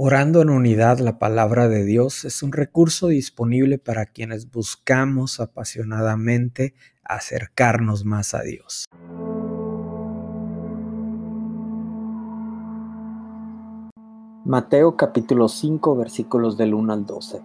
Orando 0.00 0.42
en 0.42 0.50
unidad, 0.50 1.00
la 1.00 1.18
palabra 1.18 1.66
de 1.66 1.84
Dios 1.84 2.24
es 2.24 2.44
un 2.44 2.52
recurso 2.52 3.08
disponible 3.08 3.78
para 3.78 4.06
quienes 4.06 4.48
buscamos 4.48 5.40
apasionadamente 5.40 6.74
acercarnos 7.02 8.04
más 8.04 8.32
a 8.32 8.42
Dios. 8.42 8.84
Mateo 14.44 14.96
capítulo 14.96 15.48
5 15.48 15.96
versículos 15.96 16.56
del 16.56 16.74
1 16.74 16.92
al 16.92 17.04
12. 17.04 17.42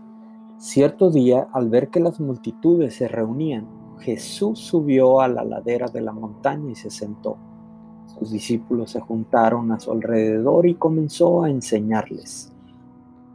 Cierto 0.60 1.10
día, 1.10 1.48
al 1.54 1.70
ver 1.70 1.90
que 1.90 2.02
las 2.02 2.20
multitudes 2.20 2.94
se 2.94 3.08
reunían, 3.08 3.68
Jesús 3.98 4.60
subió 4.60 5.22
a 5.22 5.28
la 5.28 5.44
ladera 5.44 5.88
de 5.88 6.02
la 6.02 6.12
montaña 6.12 6.70
y 6.70 6.76
se 6.76 6.92
sentó. 6.92 7.53
Sus 8.18 8.32
discípulos 8.32 8.92
se 8.92 9.00
juntaron 9.00 9.72
a 9.72 9.80
su 9.80 9.92
alrededor 9.92 10.68
y 10.68 10.76
comenzó 10.76 11.44
a 11.44 11.50
enseñarles. 11.50 12.52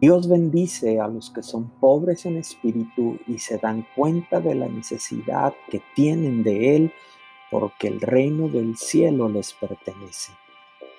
Dios 0.00 0.28
bendice 0.28 1.00
a 1.00 1.08
los 1.08 1.30
que 1.30 1.42
son 1.42 1.70
pobres 1.80 2.24
en 2.24 2.36
espíritu 2.36 3.18
y 3.26 3.38
se 3.38 3.58
dan 3.58 3.84
cuenta 3.96 4.40
de 4.40 4.54
la 4.54 4.68
necesidad 4.68 5.52
que 5.70 5.82
tienen 5.96 6.44
de 6.44 6.76
Él, 6.76 6.92
porque 7.50 7.88
el 7.88 8.00
reino 8.00 8.48
del 8.48 8.76
cielo 8.76 9.28
les 9.28 9.52
pertenece. 9.54 10.32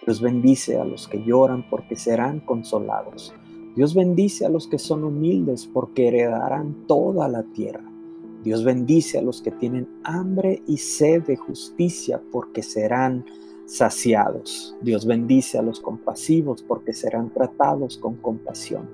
Dios 0.05 0.21
bendice 0.21 0.77
a 0.77 0.83
los 0.83 1.07
que 1.07 1.23
lloran 1.23 1.65
porque 1.69 1.95
serán 1.95 2.41
consolados. 2.41 3.33
Dios 3.75 3.93
bendice 3.93 4.45
a 4.45 4.49
los 4.49 4.67
que 4.67 4.79
son 4.79 5.05
humildes 5.05 5.69
porque 5.71 6.07
heredarán 6.09 6.85
toda 6.87 7.29
la 7.29 7.43
tierra. 7.43 7.89
Dios 8.43 8.63
bendice 8.63 9.19
a 9.19 9.21
los 9.21 9.41
que 9.41 9.51
tienen 9.51 9.87
hambre 10.03 10.61
y 10.67 10.77
sed 10.77 11.23
de 11.23 11.37
justicia 11.37 12.21
porque 12.31 12.63
serán 12.63 13.25
saciados. 13.69 14.75
Dios 14.81 15.05
bendice 15.05 15.59
a 15.59 15.61
los 15.61 15.79
compasivos 15.79 16.63
porque 16.63 16.93
serán 16.93 17.31
tratados 17.31 17.97
con 17.97 18.15
compasión. 18.15 18.89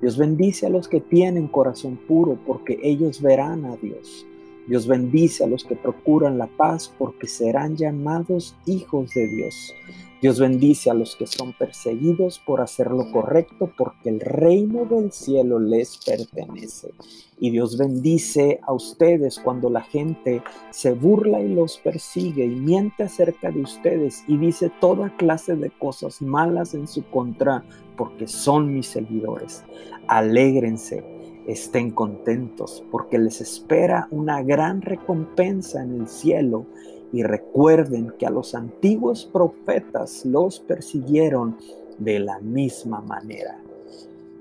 Dios 0.00 0.16
bendice 0.16 0.66
a 0.66 0.70
los 0.70 0.88
que 0.88 1.00
tienen 1.00 1.48
corazón 1.48 1.96
puro 1.96 2.38
porque 2.46 2.78
ellos 2.82 3.20
verán 3.20 3.64
a 3.64 3.76
Dios. 3.76 4.26
Dios 4.68 4.86
bendice 4.86 5.44
a 5.44 5.48
los 5.48 5.64
que 5.64 5.74
procuran 5.74 6.38
la 6.38 6.46
paz 6.46 6.92
porque 6.98 7.26
serán 7.26 7.76
llamados 7.76 8.54
hijos 8.66 9.10
de 9.14 9.26
Dios. 9.26 9.74
Dios 10.22 10.38
bendice 10.38 10.88
a 10.88 10.94
los 10.94 11.16
que 11.16 11.26
son 11.26 11.52
perseguidos 11.52 12.38
por 12.38 12.60
hacer 12.60 12.92
lo 12.92 13.10
correcto, 13.10 13.72
porque 13.76 14.08
el 14.08 14.20
reino 14.20 14.84
del 14.84 15.10
cielo 15.10 15.58
les 15.58 15.98
pertenece. 15.98 16.92
Y 17.40 17.50
Dios 17.50 17.76
bendice 17.76 18.60
a 18.62 18.72
ustedes 18.72 19.40
cuando 19.40 19.68
la 19.68 19.80
gente 19.80 20.40
se 20.70 20.92
burla 20.92 21.40
y 21.40 21.52
los 21.52 21.76
persigue 21.78 22.44
y 22.44 22.54
miente 22.54 23.02
acerca 23.02 23.50
de 23.50 23.62
ustedes 23.62 24.22
y 24.28 24.36
dice 24.36 24.70
toda 24.80 25.10
clase 25.16 25.56
de 25.56 25.70
cosas 25.70 26.22
malas 26.22 26.74
en 26.74 26.86
su 26.86 27.02
contra, 27.06 27.64
porque 27.96 28.28
son 28.28 28.72
mis 28.72 28.86
seguidores. 28.86 29.64
Alégrense 30.06 31.02
estén 31.46 31.90
contentos, 31.90 32.84
porque 32.90 33.18
les 33.18 33.40
espera 33.40 34.08
una 34.10 34.42
gran 34.42 34.82
recompensa 34.82 35.82
en 35.82 36.00
el 36.00 36.08
cielo 36.08 36.66
y 37.12 37.22
recuerden 37.22 38.12
que 38.18 38.26
a 38.26 38.30
los 38.30 38.54
antiguos 38.54 39.28
profetas 39.30 40.24
los 40.24 40.60
persiguieron 40.60 41.56
de 41.98 42.20
la 42.20 42.38
misma 42.40 43.00
manera. 43.00 43.58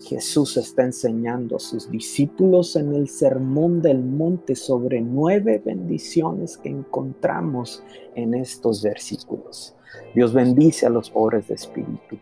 Jesús 0.02 0.58
está 0.58 0.84
enseñando 0.84 1.58
a 1.58 1.60
sus 1.60 1.90
discípulos 1.90 2.76
en 2.76 2.94
el 2.96 3.08
Sermón 3.08 3.82
del 3.82 4.04
Monte 4.04 4.56
sobre 4.56 5.00
nueve 5.00 5.62
bendiciones 5.64 6.58
que 6.58 6.70
encontramos 6.70 7.84
en 8.16 8.34
estos 8.34 8.82
versículos. 8.82 9.76
Dios 10.16 10.34
bendice 10.34 10.88
a 10.88 10.90
los 10.90 11.10
pobres 11.10 11.48
de 11.48 11.56
espíritu. 11.56 12.18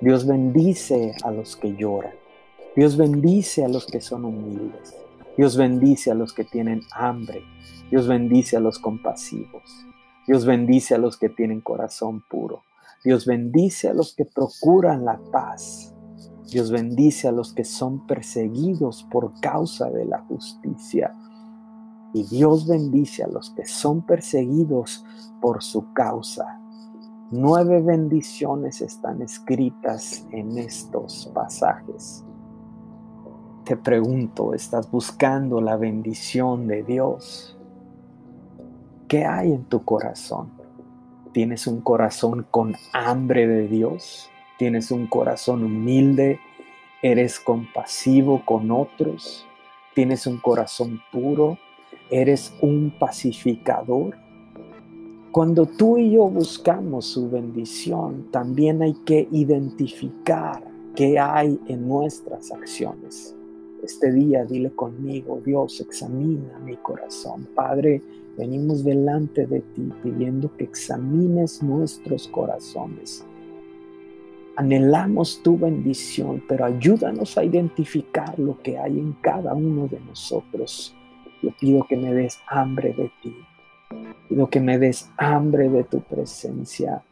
Dios 0.00 0.26
bendice 0.26 1.14
a 1.22 1.30
los 1.30 1.56
que 1.56 1.74
lloran. 1.74 2.21
Dios 2.74 2.96
bendice 2.96 3.66
a 3.66 3.68
los 3.68 3.84
que 3.84 4.00
son 4.00 4.24
humildes. 4.24 4.96
Dios 5.36 5.58
bendice 5.58 6.10
a 6.10 6.14
los 6.14 6.32
que 6.32 6.44
tienen 6.44 6.80
hambre. 6.92 7.42
Dios 7.90 8.08
bendice 8.08 8.56
a 8.56 8.60
los 8.60 8.78
compasivos. 8.78 9.62
Dios 10.26 10.46
bendice 10.46 10.94
a 10.94 10.98
los 10.98 11.18
que 11.18 11.28
tienen 11.28 11.60
corazón 11.60 12.22
puro. 12.30 12.62
Dios 13.04 13.26
bendice 13.26 13.88
a 13.88 13.94
los 13.94 14.14
que 14.14 14.24
procuran 14.24 15.04
la 15.04 15.20
paz. 15.30 15.92
Dios 16.50 16.70
bendice 16.70 17.28
a 17.28 17.32
los 17.32 17.52
que 17.52 17.64
son 17.64 18.06
perseguidos 18.06 19.06
por 19.10 19.38
causa 19.40 19.90
de 19.90 20.06
la 20.06 20.20
justicia. 20.20 21.14
Y 22.14 22.24
Dios 22.24 22.66
bendice 22.66 23.22
a 23.22 23.28
los 23.28 23.50
que 23.50 23.66
son 23.66 24.06
perseguidos 24.06 25.04
por 25.42 25.62
su 25.62 25.92
causa. 25.92 26.58
Nueve 27.30 27.82
bendiciones 27.82 28.80
están 28.80 29.20
escritas 29.20 30.26
en 30.30 30.56
estos 30.56 31.30
pasajes. 31.34 32.24
Te 33.64 33.76
pregunto, 33.76 34.54
¿estás 34.54 34.90
buscando 34.90 35.60
la 35.60 35.76
bendición 35.76 36.66
de 36.66 36.82
Dios? 36.82 37.56
¿Qué 39.06 39.24
hay 39.24 39.52
en 39.52 39.62
tu 39.64 39.84
corazón? 39.84 40.50
¿Tienes 41.32 41.68
un 41.68 41.80
corazón 41.80 42.44
con 42.50 42.74
hambre 42.92 43.46
de 43.46 43.68
Dios? 43.68 44.28
¿Tienes 44.58 44.90
un 44.90 45.06
corazón 45.06 45.62
humilde? 45.62 46.40
¿Eres 47.02 47.38
compasivo 47.38 48.44
con 48.44 48.72
otros? 48.72 49.46
¿Tienes 49.94 50.26
un 50.26 50.38
corazón 50.38 51.00
puro? 51.12 51.56
¿Eres 52.10 52.52
un 52.62 52.92
pacificador? 52.98 54.16
Cuando 55.30 55.66
tú 55.66 55.98
y 55.98 56.10
yo 56.10 56.28
buscamos 56.28 57.06
su 57.06 57.30
bendición, 57.30 58.28
también 58.32 58.82
hay 58.82 58.94
que 59.06 59.28
identificar 59.30 60.64
qué 60.96 61.20
hay 61.20 61.60
en 61.68 61.86
nuestras 61.86 62.50
acciones. 62.50 63.36
Este 63.82 64.12
día 64.12 64.44
dile 64.44 64.70
conmigo, 64.70 65.40
Dios, 65.44 65.80
examina 65.80 66.58
mi 66.60 66.76
corazón. 66.76 67.48
Padre, 67.54 68.00
Venimos 68.36 68.82
delante 68.82 69.46
de 69.46 69.60
ti 69.60 69.92
pidiendo 70.02 70.50
que 70.56 70.64
examines 70.64 71.62
nuestros 71.62 72.26
corazones. 72.28 73.24
Anhelamos 74.56 75.42
tu 75.42 75.58
bendición, 75.58 76.42
pero 76.48 76.64
ayúdanos 76.64 77.36
a 77.36 77.44
identificar 77.44 78.38
lo 78.38 78.60
que 78.62 78.78
hay 78.78 78.98
en 78.98 79.12
cada 79.20 79.52
uno 79.54 79.86
de 79.86 80.00
nosotros. 80.00 80.94
Yo 81.42 81.50
pido 81.60 81.86
que 81.86 81.96
me 81.96 82.14
des 82.14 82.38
hambre 82.46 82.94
de 82.94 83.10
ti. 83.22 83.36
Pido 84.28 84.48
que 84.48 84.60
me 84.60 84.78
des 84.78 85.10
hambre 85.18 85.68
de 85.68 85.84
tu 85.84 86.00
presencia. 86.00 87.02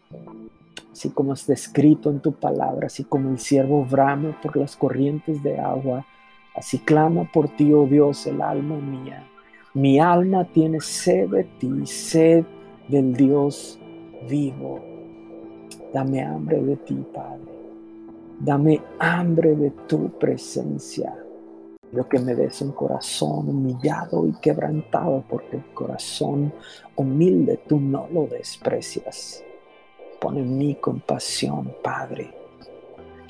Así 0.91 1.11
como 1.11 1.35
está 1.35 1.53
escrito 1.53 2.11
en 2.11 2.21
tu 2.21 2.33
palabra, 2.33 2.87
así 2.87 3.05
como 3.05 3.31
el 3.31 3.39
siervo 3.39 3.85
brama 3.85 4.39
por 4.43 4.57
las 4.57 4.75
corrientes 4.75 5.43
de 5.43 5.59
agua, 5.59 6.07
así 6.55 6.79
clama 6.79 7.25
por 7.33 7.49
ti, 7.49 7.73
oh 7.73 7.87
Dios, 7.87 8.27
el 8.27 8.41
alma 8.43 8.77
mía. 8.77 9.27
Mi 9.75 10.01
alma 10.01 10.45
tiene 10.45 10.81
sed 10.81 11.29
de 11.29 11.45
ti, 11.45 11.87
sed 11.87 12.45
del 12.89 13.15
Dios 13.15 13.79
vivo. 14.29 14.81
Dame 15.93 16.23
hambre 16.23 16.61
de 16.63 16.77
ti, 16.77 17.05
Padre. 17.15 17.61
Dame 18.39 18.81
hambre 18.99 19.55
de 19.55 19.71
tu 19.87 20.11
presencia. 20.19 21.15
Lo 21.93 22.09
que 22.09 22.19
me 22.19 22.35
des 22.35 22.61
un 22.63 22.73
corazón 22.73 23.49
humillado 23.49 24.27
y 24.27 24.33
quebrantado, 24.33 25.25
porque 25.29 25.57
el 25.57 25.65
corazón 25.75 26.53
humilde 26.97 27.61
tú 27.69 27.81
no 27.81 28.09
lo 28.13 28.27
desprecias. 28.27 29.45
Pon 30.21 30.37
en 30.37 30.57
mí 30.57 30.77
compasión, 30.77 31.73
Padre. 31.83 32.40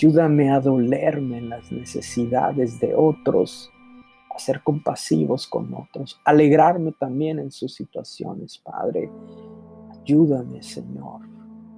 Ayúdame 0.00 0.50
a 0.50 0.60
dolerme 0.60 1.36
en 1.36 1.50
las 1.50 1.70
necesidades 1.70 2.80
de 2.80 2.94
otros 2.94 3.70
a 4.34 4.38
ser 4.38 4.62
compasivos 4.62 5.46
con 5.46 5.74
otros, 5.74 6.18
alegrarme 6.24 6.92
también 6.92 7.38
en 7.38 7.52
sus 7.52 7.74
situaciones, 7.74 8.56
Padre. 8.56 9.10
Ayúdame, 9.90 10.62
Señor. 10.62 11.20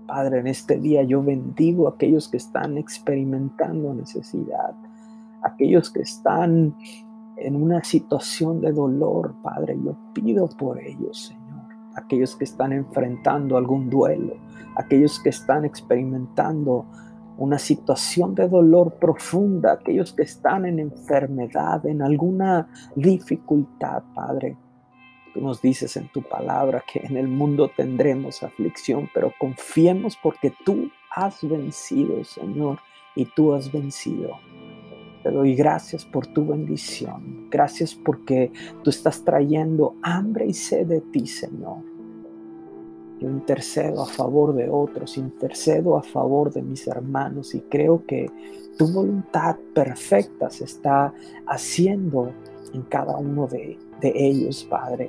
Padre, 0.06 0.38
en 0.38 0.46
este 0.46 0.78
día 0.78 1.02
yo 1.02 1.20
bendigo 1.20 1.88
a 1.88 1.94
aquellos 1.94 2.28
que 2.28 2.36
están 2.36 2.78
experimentando 2.78 3.92
necesidad, 3.92 4.72
aquellos 5.42 5.90
que 5.90 6.02
están 6.02 6.76
en 7.38 7.56
una 7.56 7.82
situación 7.82 8.60
de 8.60 8.70
dolor, 8.70 9.34
Padre. 9.42 9.76
Yo 9.84 9.96
pido 10.14 10.48
por 10.48 10.78
ellos, 10.78 11.26
Señor. 11.26 11.64
Aquellos 11.96 12.36
que 12.36 12.44
están 12.44 12.72
enfrentando 12.72 13.56
algún 13.56 13.90
duelo, 13.90 14.36
aquellos 14.76 15.18
que 15.18 15.30
están 15.30 15.64
experimentando 15.64 16.86
una 17.36 17.58
situación 17.58 18.34
de 18.34 18.48
dolor 18.48 18.94
profunda, 18.94 19.72
aquellos 19.72 20.12
que 20.12 20.22
están 20.22 20.66
en 20.66 20.78
enfermedad, 20.78 21.84
en 21.86 22.02
alguna 22.02 22.68
dificultad, 22.94 24.02
Padre. 24.14 24.56
Tú 25.34 25.40
nos 25.40 25.62
dices 25.62 25.96
en 25.96 26.08
tu 26.08 26.22
palabra 26.22 26.84
que 26.90 27.00
en 27.00 27.16
el 27.16 27.26
mundo 27.26 27.70
tendremos 27.74 28.42
aflicción, 28.42 29.08
pero 29.14 29.32
confiemos 29.38 30.18
porque 30.22 30.52
tú 30.64 30.90
has 31.10 31.42
vencido, 31.42 32.22
Señor, 32.24 32.80
y 33.14 33.24
tú 33.24 33.54
has 33.54 33.72
vencido. 33.72 34.38
Te 35.22 35.30
doy 35.30 35.54
gracias 35.54 36.04
por 36.04 36.26
tu 36.26 36.46
bendición. 36.46 37.48
Gracias 37.48 37.94
porque 37.94 38.50
tú 38.82 38.90
estás 38.90 39.24
trayendo 39.24 39.94
hambre 40.02 40.46
y 40.46 40.52
sed 40.52 40.86
de 40.86 41.00
ti, 41.00 41.26
Señor. 41.26 41.91
Yo 43.22 43.30
intercedo 43.30 44.02
a 44.02 44.06
favor 44.06 44.52
de 44.52 44.68
otros, 44.68 45.16
intercedo 45.16 45.96
a 45.96 46.02
favor 46.02 46.52
de 46.52 46.60
mis 46.60 46.88
hermanos 46.88 47.54
y 47.54 47.60
creo 47.60 48.04
que 48.04 48.28
tu 48.76 48.88
voluntad 48.88 49.54
perfecta 49.72 50.50
se 50.50 50.64
está 50.64 51.14
haciendo 51.46 52.32
en 52.74 52.82
cada 52.82 53.16
uno 53.16 53.46
de, 53.46 53.78
de 54.00 54.12
ellos, 54.16 54.64
Padre. 54.64 55.08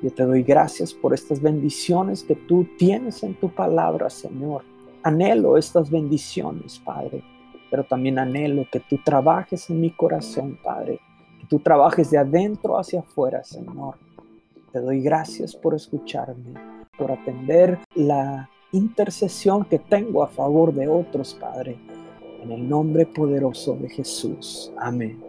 Yo 0.00 0.12
te 0.12 0.22
doy 0.22 0.44
gracias 0.44 0.94
por 0.94 1.12
estas 1.12 1.42
bendiciones 1.42 2.22
que 2.22 2.36
tú 2.36 2.68
tienes 2.78 3.24
en 3.24 3.34
tu 3.34 3.48
palabra, 3.48 4.10
Señor. 4.10 4.62
Anhelo 5.02 5.56
estas 5.56 5.90
bendiciones, 5.90 6.78
Padre, 6.78 7.24
pero 7.68 7.82
también 7.82 8.20
anhelo 8.20 8.64
que 8.70 8.78
tú 8.78 8.98
trabajes 9.04 9.68
en 9.70 9.80
mi 9.80 9.90
corazón, 9.90 10.56
Padre, 10.62 11.00
que 11.40 11.46
tú 11.48 11.58
trabajes 11.58 12.12
de 12.12 12.18
adentro 12.18 12.78
hacia 12.78 13.00
afuera, 13.00 13.42
Señor. 13.42 13.96
Te 14.70 14.78
doy 14.78 15.00
gracias 15.00 15.56
por 15.56 15.74
escucharme, 15.74 16.77
por 16.98 17.12
atender 17.12 17.78
la 17.94 18.50
intercesión 18.72 19.64
que 19.64 19.78
tengo 19.78 20.22
a 20.22 20.28
favor 20.28 20.74
de 20.74 20.88
otros, 20.88 21.34
Padre. 21.34 21.76
En 22.42 22.52
el 22.52 22.68
nombre 22.68 23.06
poderoso 23.06 23.74
de 23.76 23.88
Jesús. 23.88 24.72
Amén. 24.78 25.27